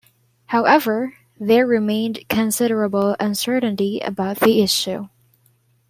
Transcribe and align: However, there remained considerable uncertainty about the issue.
However, 0.47 1.13
there 1.39 1.67
remained 1.67 2.27
considerable 2.27 3.15
uncertainty 3.19 3.99
about 3.99 4.39
the 4.39 4.63
issue. 4.63 5.09